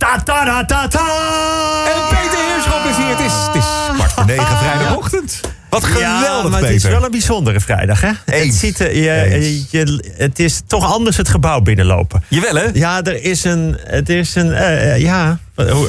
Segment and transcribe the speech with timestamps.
[0.00, 1.06] Ta ta ta ta ta!
[1.94, 3.08] En Peter Heerschop is hier.
[3.08, 5.40] Het is, het is kwart voor negen vrijdagochtend.
[5.68, 6.66] Wat geweldig, ja, maar Peter.
[6.66, 8.10] het is wel een bijzondere vrijdag, hè?
[8.24, 9.66] Het, ziet, er- je, Eens.
[9.70, 12.22] je, het is toch anders het gebouw binnenlopen.
[12.28, 12.64] Jawel, hè?
[12.72, 13.78] Ja, er is een.
[13.84, 14.52] Het is een.
[14.52, 15.38] eh, eh, ja,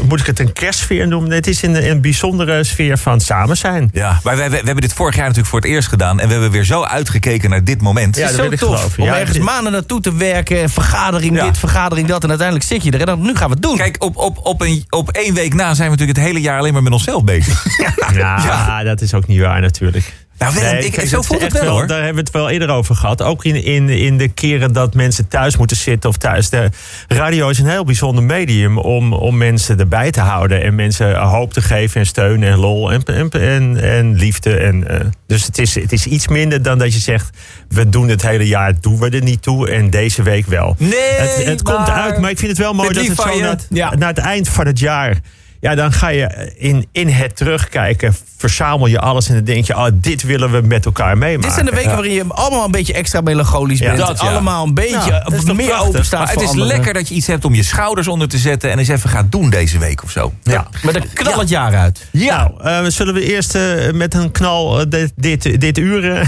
[0.07, 1.31] moet ik het een kerstsfeer noemen?
[1.31, 3.89] Het is een, een bijzondere sfeer van samen zijn.
[3.93, 6.19] Ja, maar wij, wij- we hebben dit vorig jaar natuurlijk voor het eerst gedaan.
[6.19, 8.15] En we hebben weer zo uitgekeken naar dit moment.
[8.15, 10.69] Ja, Het is dat zo tof om Ja, ergens dit- maanden naartoe te werken.
[10.69, 11.45] Vergadering Ja.
[11.45, 12.23] dit, vergadering dat.
[12.23, 12.99] En uiteindelijk zit je er.
[12.99, 13.77] En dan, nu gaan we het doen.
[13.77, 16.59] Kijk, op, op, op, een, op één week na zijn we natuurlijk het hele jaar
[16.59, 17.65] alleen maar met onszelf bezig.
[18.13, 20.13] Ja, dat is ook niet waar natuurlijk.
[20.41, 21.87] Nou, Willem, Nee, ik, zo voelt het wel, hoor.
[21.87, 23.21] Daar hebben we het wel eerder over gehad.
[23.21, 26.49] Ook in, in, in de keren dat mensen thuis moeten zitten of thuis.
[26.49, 26.69] De
[27.07, 30.63] radio is een heel bijzonder medium om, om mensen erbij te houden.
[30.63, 34.57] En mensen hoop te geven en steun en lol en, en, en, en liefde.
[34.57, 37.37] En, eh, dus het is, het is iets minder dan dat je zegt...
[37.69, 39.69] we doen het hele jaar, doen we er niet toe.
[39.69, 40.75] En deze week wel.
[40.77, 43.41] Nee, het, het komt uit, maar ik vind het wel mooi dat het zo je.
[43.41, 43.95] na, Ja.
[43.95, 45.17] na het eind van het jaar...
[45.61, 49.75] Ja, dan ga je in, in het terugkijken, verzamel je alles en dan denk je,
[49.75, 51.41] oh, dit willen we met elkaar meemaken.
[51.41, 54.07] Dit zijn de weken waarin je allemaal een beetje extra melancholisch Ja, bent.
[54.07, 54.27] dat, ja.
[54.29, 56.67] Allemaal een beetje Ja, toch meer open staat het is anderen.
[56.67, 58.71] lekker dat je iets hebt om je schouders onder te zetten...
[58.71, 60.33] en eens even gaat doen deze week of zo.
[60.43, 60.67] Ja.
[60.83, 62.07] Maar dan knal het jaar uit.
[62.11, 62.51] Ja.
[62.63, 66.11] Nou, eh, zullen we eerst eh, met een knal eh, dit, dit, dit uur...
[66.15, 66.27] eh,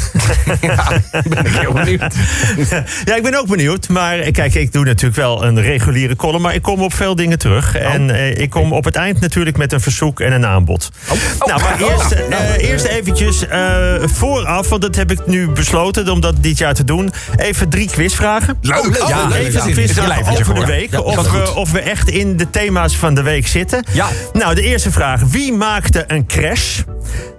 [1.30, 2.16] Ben ik heel benieuwd.
[3.06, 3.88] ja, ik ben ook benieuwd.
[3.90, 6.42] Maar kijk, ik doe natuurlijk wel een reguliere column.
[6.42, 7.76] Maar ik kom op veel dingen terug.
[7.76, 10.90] En eh, ik kom op het eind natuurlijk met een verzoek en een aanbod.
[11.40, 11.92] Nou, maar Oh.
[11.92, 16.58] eerst, eh, eerst eventjes eh, vooraf, want dat heb ik nu besloten om dat dit
[16.58, 17.12] jaar te doen.
[17.36, 18.58] Even drie quizvragen.
[18.62, 18.78] Leuk.
[19.02, 19.98] Oh, Ja, even leuk.
[19.98, 20.92] een lijntje over de week.
[20.92, 23.86] Ja, of, we, of we echt in de thema's van de week zitten.
[23.92, 24.08] Ja.
[24.34, 25.22] Nou, de eerste vraag.
[25.22, 26.80] Wie maakte een crash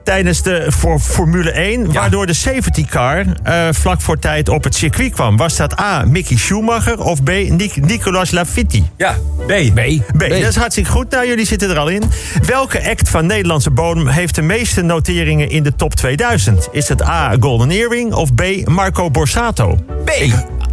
[0.05, 1.93] tijdens de voor Formule 1...
[1.93, 5.37] waardoor de safety car eh, vlak voor tijd op het circuit kwam?
[5.37, 8.85] Was dat A, Mickey Schumacher of B, Nic- Nicolas Lafitti?
[8.97, 9.53] Ja, B.
[9.75, 9.81] B.
[10.17, 11.11] B, dat is hartstikke goed.
[11.11, 12.03] Nou, jullie zitten er al in.
[12.47, 16.69] Welke act van Nederlandse bodem heeft de meeste noteringen in de top 2000?
[16.73, 19.79] Is het A, Golden Earring of B, Marco Borsato?
[20.05, 20.11] B.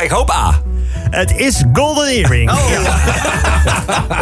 [0.03, 0.61] Ik hoop A.
[0.93, 2.51] Het is Golden Earring.
[2.51, 2.69] Oh.
[2.69, 2.81] Ja.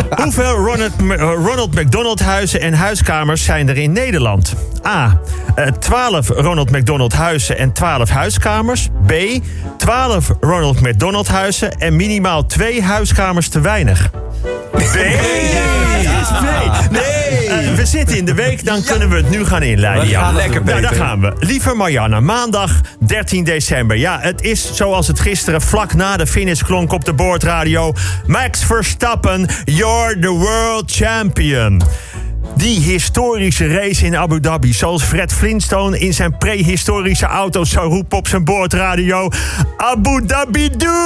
[0.23, 4.53] Hoeveel Ronald, eh, Ronald McDonald huizen en huiskamers zijn er in Nederland?
[4.85, 5.19] A.
[5.55, 8.89] eh, 12 Ronald McDonald huizen en 12 huiskamers.
[9.07, 9.13] B.
[9.77, 14.09] 12 Ronald McDonald huizen en minimaal 2 huiskamers te weinig.
[14.71, 14.79] B.
[16.91, 17.47] Nee.
[17.47, 20.07] Eh, we zitten in de week, dan kunnen we het nu gaan inleiden.
[20.07, 21.33] We gaan lekker, Nou, daar gaan we.
[21.39, 23.97] Lieve Marianne, maandag 13 december.
[23.97, 27.93] Ja, het is zoals het gisteren vlak na de finish klonk op de boordradio.
[28.25, 31.81] Max Verstappen, you're the world champion.
[32.59, 38.17] Die historische race in Abu Dhabi, zoals Fred Flintstone in zijn prehistorische auto zou roepen
[38.17, 39.29] op zijn boordradio.
[39.77, 40.97] Abu Dhabi doe!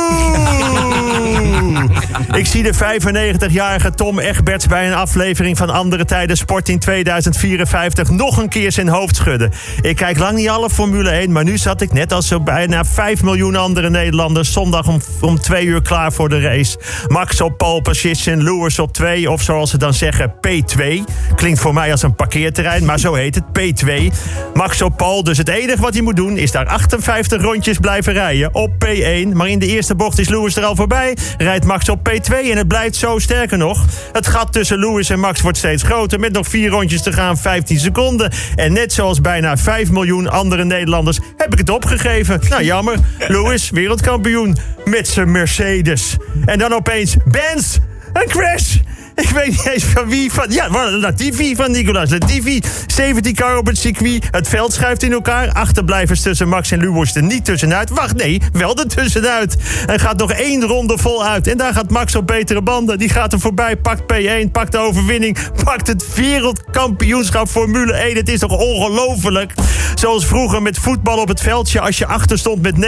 [2.39, 8.09] Ik zie de 95-jarige Tom Egberts bij een aflevering van Andere Tijden Sport in 2054
[8.09, 9.51] nog een keer zijn hoofd schudden.
[9.81, 12.85] Ik kijk lang niet alle Formule 1, maar nu zat ik net als zo bijna
[12.85, 16.77] 5 miljoen andere Nederlanders zondag om, om twee uur klaar voor de race.
[17.07, 21.03] Max op pole position, Lewis op 2 of zoals ze dan zeggen P2.
[21.43, 24.13] Klinkt voor mij als een parkeerterrein, maar zo heet het P2.
[24.53, 28.13] Max op pole, dus het enige wat hij moet doen is daar 58 rondjes blijven
[28.13, 29.27] rijden op P1.
[29.33, 32.57] Maar in de eerste bocht is Lewis er al voorbij, rijdt Max op P2 en
[32.57, 33.85] het blijft zo sterker nog.
[34.11, 37.37] Het gat tussen Lewis en Max wordt steeds groter met nog vier rondjes te gaan,
[37.37, 38.31] 15 seconden.
[38.55, 42.41] En net zoals bijna 5 miljoen andere Nederlanders heb ik het opgegeven.
[42.49, 46.17] Nou jammer, Lewis wereldkampioen met zijn Mercedes.
[46.45, 47.77] En dan opeens Benz,
[48.13, 48.75] een crash.
[49.15, 50.31] Ik weet niet eens van wie.
[50.31, 52.61] Van, ja, Latifi van Nicolas Latifi.
[52.87, 54.27] 17 car op het circuit.
[54.31, 55.51] Het veld schuift in elkaar.
[55.51, 57.89] Achterblijvers tussen Max en Lewis er niet tussenuit.
[57.89, 59.55] Wacht, nee, wel er tussenuit.
[59.87, 61.47] Er gaat nog één ronde voluit.
[61.47, 62.97] En daar gaat Max op betere banden.
[62.97, 65.37] Die gaat er voorbij, pakt P1, pakt de overwinning.
[65.63, 68.15] Pakt het wereldkampioenschap Formule 1.
[68.15, 69.53] Het is toch ongelooflijk?
[69.95, 71.79] Zoals vroeger met voetbal op het veldje.
[71.79, 72.79] Als je achter stond met 9-0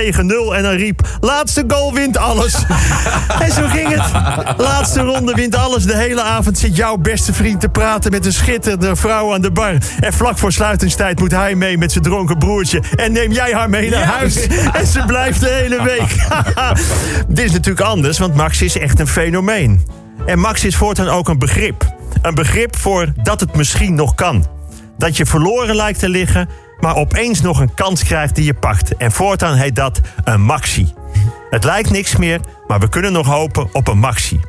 [0.55, 1.07] en dan riep...
[1.19, 2.53] Laatste goal wint alles.
[3.43, 4.11] en zo ging het.
[4.57, 5.83] Laatste ronde wint alles.
[5.83, 9.51] De hele avond zit jouw beste vriend te praten met een schitterende vrouw aan de
[9.51, 9.77] bar.
[9.99, 12.83] En vlak voor sluitingstijd moet hij mee met zijn dronken broertje.
[12.95, 14.47] En neem jij haar mee naar huis.
[14.73, 16.15] En ze blijft de hele week.
[17.35, 19.85] Dit is natuurlijk anders, want Max is echt een fenomeen.
[20.25, 21.93] En Max is voortaan ook een begrip.
[22.21, 24.45] Een begrip voor dat het misschien nog kan.
[24.97, 28.97] Dat je verloren lijkt te liggen, maar opeens nog een kans krijgt die je pakt.
[28.97, 30.93] En voortaan heet dat een maxi.
[31.49, 34.39] Het lijkt niks meer, maar we kunnen nog hopen op een maxi.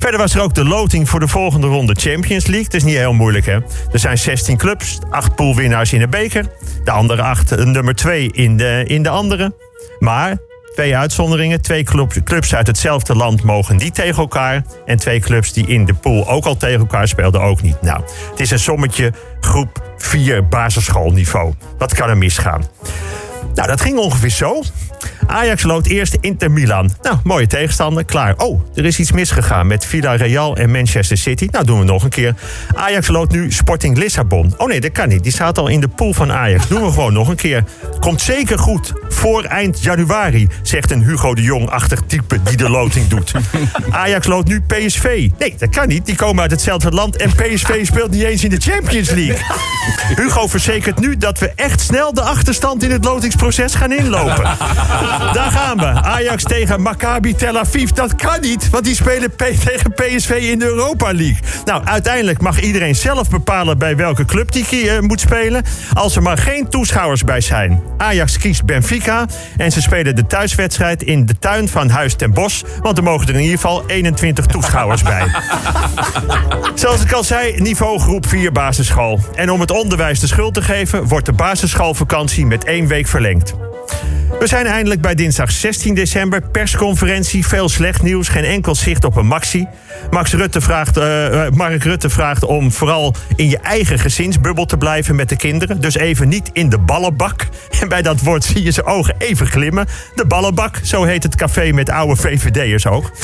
[0.00, 2.64] Verder was er ook de loting voor de volgende ronde Champions League.
[2.64, 3.58] Het is niet heel moeilijk, hè?
[3.92, 6.44] Er zijn 16 clubs, 8 poolwinnaars in de beker.
[6.84, 9.54] De andere 8 nummer 2 in de, in de andere.
[9.98, 10.36] Maar
[10.74, 11.60] Twee uitzonderingen.
[11.60, 14.64] Twee club- clubs uit hetzelfde land mogen niet tegen elkaar.
[14.84, 17.82] En twee clubs die in de pool ook al tegen elkaar speelden ook niet.
[17.82, 21.54] Nou, het is een sommetje groep 4 basisschoolniveau.
[21.78, 22.64] Wat kan er misgaan?
[23.54, 24.62] Nou, dat ging ongeveer zo.
[25.26, 26.90] Ajax loopt eerst Inter Milan.
[27.02, 28.34] Nou, mooie tegenstander, klaar.
[28.36, 31.48] Oh, er is iets misgegaan met Villarreal en Manchester City.
[31.50, 32.34] Nou, doen we nog een keer.
[32.74, 34.54] Ajax loopt nu Sporting Lissabon.
[34.56, 35.22] Oh nee, dat kan niet.
[35.22, 36.68] Die staat al in de pool van Ajax.
[36.68, 37.64] Doen we gewoon nog een keer.
[38.00, 38.92] Komt zeker goed.
[39.08, 43.32] Voor eind januari, zegt een Hugo de Jong-achtig type die de loting doet.
[43.90, 45.28] Ajax loopt nu PSV.
[45.38, 46.06] Nee, dat kan niet.
[46.06, 49.38] Die komen uit hetzelfde land en PSV speelt niet eens in de Champions League.
[50.16, 54.56] Hugo verzekert nu dat we echt snel de achterstand in het lotingsproces gaan inlopen.
[55.32, 55.84] Daar gaan we.
[56.02, 57.90] Ajax tegen Maccabi Tel Aviv.
[57.90, 61.38] Dat kan niet, want die spelen P tegen PSV in de Europa League.
[61.64, 65.64] Nou, uiteindelijk mag iedereen zelf bepalen bij welke club die eh, moet spelen.
[65.92, 67.82] Als er maar geen toeschouwers bij zijn.
[67.96, 69.26] Ajax kiest Benfica
[69.56, 72.64] en ze spelen de thuiswedstrijd in de tuin van Huis ten Bos.
[72.82, 75.26] Want er mogen er in ieder geval 21 toeschouwers bij.
[76.74, 79.20] Zoals ik al zei, niveau groep 4 basisschool.
[79.34, 83.54] En om het onderwijs de schuld te geven, wordt de basisschoolvakantie met één week verlengd.
[84.38, 86.42] We zijn eindelijk bij dinsdag 16 december.
[86.42, 89.66] Persconferentie, veel slecht nieuws, geen enkel zicht op een maxi.
[90.10, 95.14] Max Rutte vraagt, eh, Mark Rutte vraagt om vooral in je eigen gezinsbubbel te blijven
[95.14, 95.80] met de kinderen.
[95.80, 97.46] Dus even niet in de ballenbak.
[97.80, 99.86] En bij dat woord zie je zijn ogen even glimmen.
[100.14, 103.10] De ballenbak, zo heet het café met oude VVD'ers ook.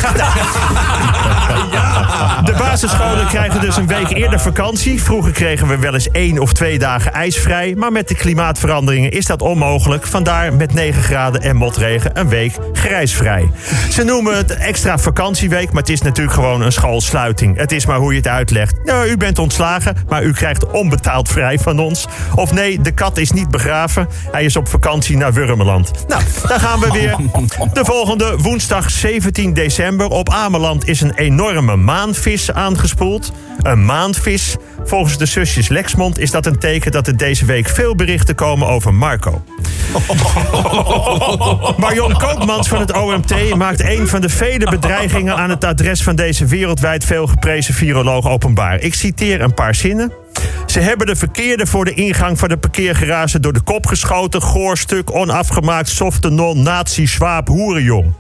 [2.44, 5.02] De basisscholen krijgen dus een week eerder vakantie.
[5.02, 7.74] Vroeger kregen we wel eens één of twee dagen ijsvrij.
[7.74, 10.06] Maar met de klimaatveranderingen is dat onmogelijk.
[10.06, 13.50] Vandaar met 9 graden en motregen een week grijsvrij.
[13.90, 17.56] Ze noemen het extra vakantieweek, maar het is natuurlijk gewoon een schoolsluiting.
[17.56, 18.84] Het is maar hoe je het uitlegt.
[18.84, 22.06] Nou, u bent ontslagen, maar u krijgt onbetaald vrij van ons.
[22.34, 24.08] Of nee, de kat is niet begraven.
[24.30, 25.90] Hij is op vakantie naar Wurmeland.
[26.08, 27.16] Nou, daar gaan we weer.
[27.72, 30.08] De volgende woensdag 17 december.
[30.08, 33.32] Op Ameland is een enorme maanvis aangespoeld.
[33.62, 34.56] Een maanvis.
[34.84, 38.68] Volgens de zusjes Lexmond is dat een teken dat er deze week veel berichten komen
[38.68, 39.44] over Marco.
[41.76, 46.16] Marion Koopmans van het OMT maakt een van de vele bedreigingen aan het adres van
[46.16, 48.80] deze wereldwijd veel geprezen viroloog openbaar.
[48.80, 50.12] Ik citeer een paar zinnen.
[50.66, 54.42] Ze hebben de verkeerde voor de ingang van de parkeergarage door de kop geschoten.
[54.42, 58.12] Goorstuk, onafgemaakt, softe non, nazi, zwaap, hoerenjong.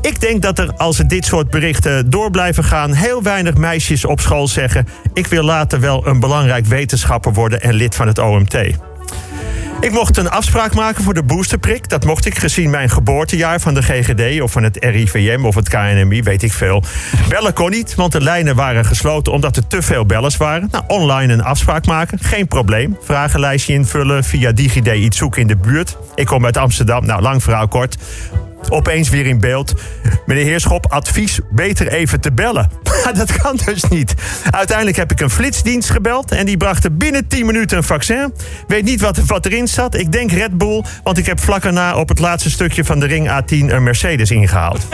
[0.00, 4.04] Ik denk dat er, als er dit soort berichten door blijven gaan, heel weinig meisjes
[4.04, 8.18] op school zeggen: Ik wil later wel een belangrijk wetenschapper worden en lid van het
[8.18, 8.56] OMT.
[9.80, 11.88] Ik mocht een afspraak maken voor de boosterprik.
[11.88, 15.68] Dat mocht ik gezien mijn geboortejaar van de GGD of van het RIVM of het
[15.68, 16.82] KNMI, weet ik veel.
[17.28, 20.68] Bellen kon niet, want de lijnen waren gesloten omdat er te veel bellers waren.
[20.70, 22.96] Nou, online een afspraak maken, geen probleem.
[23.02, 25.96] Vragenlijstje invullen, via DigiD iets zoeken in de buurt.
[26.14, 27.96] Ik kom uit Amsterdam, nou lang verhaal kort
[28.70, 29.74] opeens weer in beeld.
[30.26, 32.70] Meneer Heerschop, advies beter even te bellen.
[33.14, 34.14] dat kan dus niet.
[34.50, 38.34] Uiteindelijk heb ik een flitsdienst gebeld en die brachten binnen 10 minuten een vaccin.
[38.66, 39.94] Weet niet wat, wat erin zat.
[39.94, 43.06] Ik denk Red Bull, want ik heb vlak erna op het laatste stukje van de
[43.06, 44.86] ring A10 een Mercedes ingehaald.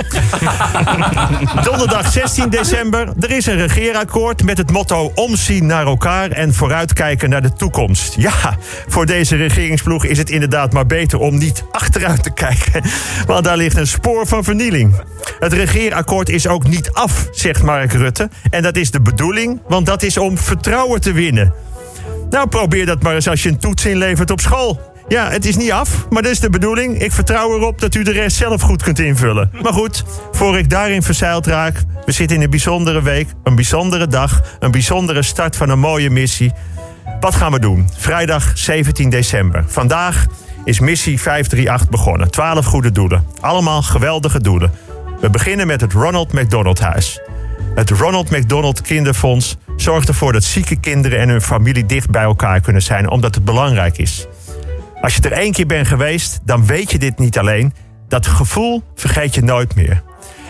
[1.68, 3.08] Donderdag 16 december.
[3.20, 8.14] Er is een regeerakkoord met het motto omzien naar elkaar en vooruitkijken naar de toekomst.
[8.16, 8.56] Ja,
[8.88, 12.82] voor deze regeringsploeg is het inderdaad maar beter om niet achteruit te kijken.
[13.26, 14.94] Want daar ligt een spoor van vernieling.
[15.38, 17.92] Het regeerakkoord is ook niet af, zegt Mark
[18.50, 21.52] En dat is de bedoeling, want dat is om vertrouwen te winnen.
[22.30, 24.92] Nou, probeer dat maar eens als je een toets inlevert op school.
[25.08, 27.02] Ja, het is niet af, maar dat is de bedoeling.
[27.02, 29.50] Ik vertrouw erop dat u de rest zelf goed kunt invullen.
[29.62, 31.82] Maar goed, voor ik daarin verzeild raak...
[32.04, 34.42] we zitten in een bijzondere week, een bijzondere dag...
[34.58, 36.52] een bijzondere start van een mooie missie.
[37.20, 37.88] Wat gaan we doen?
[37.96, 39.64] Vrijdag 17 december.
[39.66, 40.26] Vandaag
[40.64, 42.30] is missie 538 begonnen.
[42.30, 43.26] 12 goede doelen.
[43.40, 44.72] Allemaal geweldige doelen.
[45.20, 47.20] We beginnen met het Ronald McDonald Huis.
[47.74, 52.60] Het Ronald McDonald Kinderfonds zorgt ervoor dat zieke kinderen en hun familie dicht bij elkaar
[52.60, 54.26] kunnen zijn, omdat het belangrijk is.
[55.00, 57.74] Als je er één keer bent geweest, dan weet je dit niet alleen.
[58.08, 60.02] Dat gevoel vergeet je nooit meer.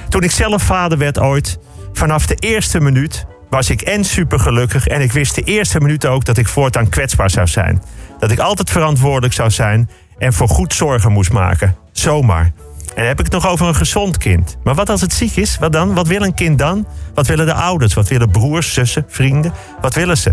[0.08, 1.58] Toen ik zelf vader werd ooit,
[1.92, 6.24] vanaf de eerste minuut was ik en supergelukkig en ik wist de eerste minuut ook
[6.24, 7.82] dat ik voortaan kwetsbaar zou zijn.
[8.18, 11.76] Dat ik altijd verantwoordelijk zou zijn en voor goed zorgen moest maken.
[11.92, 12.52] Zomaar.
[12.94, 14.56] En heb ik het nog over een gezond kind.
[14.64, 15.58] Maar wat als het ziek is?
[15.58, 15.94] Wat dan?
[15.94, 16.86] Wat wil een kind dan?
[17.14, 17.94] Wat willen de ouders?
[17.94, 19.52] Wat willen broers, zussen, vrienden?
[19.80, 20.32] Wat willen ze?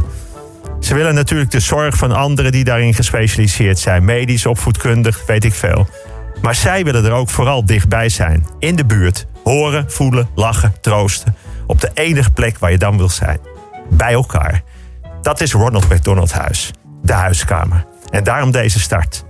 [0.80, 4.06] Ze willen natuurlijk de zorg van anderen die daarin gespecialiseerd zijn.
[4.06, 5.88] Medisch, opvoedkundig, weet ik veel.
[6.41, 8.46] Maar zij willen er ook vooral dichtbij zijn.
[8.60, 9.27] In de buurt.
[9.44, 11.36] Horen, voelen, lachen, troosten.
[11.68, 13.39] Op de enige plek waar je dan wil zijn.
[13.89, 14.63] Bij elkaar.
[15.22, 16.72] Dat is Ronald McDonald Huis.
[17.01, 17.86] De huiskamer.
[18.10, 19.25] En daarom deze start.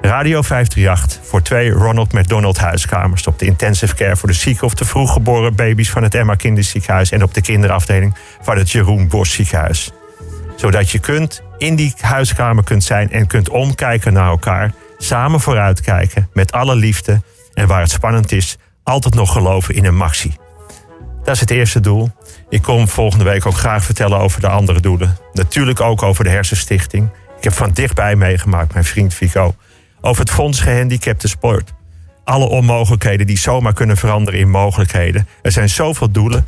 [0.00, 3.26] Radio 538 voor twee Ronald McDonald huiskamers.
[3.26, 7.10] Op de intensive care voor de zieke of de vroeggeboren baby's van het Emma Kinderziekenhuis.
[7.10, 9.92] En op de kinderafdeling van het Jeroen Bos Ziekenhuis.
[10.56, 14.72] Zodat je kunt in die huiskamer kunt zijn en kunt omkijken naar elkaar.
[14.98, 17.22] Samen vooruitkijken met alle liefde.
[17.54, 20.36] En waar het spannend is, altijd nog geloven in een maxi.
[21.24, 22.10] Dat is het eerste doel.
[22.48, 25.16] Ik kom volgende week ook graag vertellen over de andere doelen.
[25.32, 27.08] Natuurlijk ook over de Hersenstichting.
[27.36, 29.54] Ik heb van dichtbij meegemaakt, mijn vriend Fico.
[30.06, 31.72] Over het Fonds Gehandicapte Sport.
[32.24, 35.28] Alle onmogelijkheden die zomaar kunnen veranderen in mogelijkheden.
[35.42, 36.46] Er zijn zoveel doelen.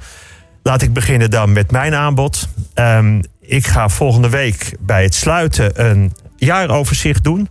[0.62, 2.48] Laat ik beginnen dan met mijn aanbod.
[2.74, 7.48] Um, ik ga volgende week bij het sluiten een jaaroverzicht doen.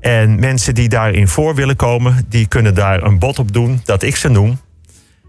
[0.00, 4.02] En mensen die daarin voor willen komen, die kunnen daar een bod op doen dat
[4.02, 4.60] ik ze noem.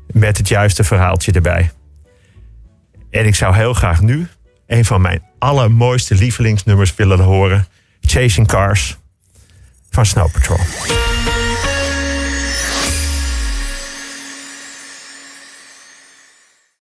[0.07, 1.71] Met het juiste verhaaltje erbij.
[3.09, 4.27] En ik zou heel graag nu
[4.67, 7.67] een van mijn allermooiste lievelingsnummers willen horen.
[8.01, 8.99] Chasing Cars
[9.91, 11.30] van Snow Patrol.